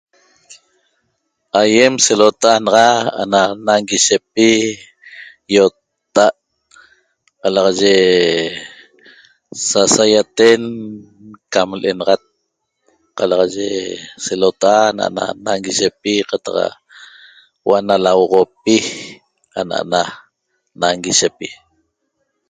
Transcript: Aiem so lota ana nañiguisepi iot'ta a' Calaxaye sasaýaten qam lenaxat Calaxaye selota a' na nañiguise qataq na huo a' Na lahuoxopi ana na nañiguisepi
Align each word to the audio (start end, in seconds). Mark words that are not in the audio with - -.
Aiem 1.59 1.93
so 2.05 2.13
lota 2.21 2.49
ana 3.21 3.41
nañiguisepi 3.65 4.47
iot'ta 5.53 6.25
a' 6.33 6.37
Calaxaye 7.41 7.97
sasaýaten 9.69 10.61
qam 11.53 11.69
lenaxat 11.81 12.23
Calaxaye 13.17 13.69
selota 14.25 14.71
a' 14.87 14.95
na 15.15 15.23
nañiguise 15.45 15.87
qataq 16.29 16.55
na 16.59 16.67
huo 17.63 17.73
a' 17.77 17.85
Na 17.87 17.95
lahuoxopi 18.05 18.75
ana 19.59 19.77
na 19.91 20.01
nañiguisepi 20.79 21.47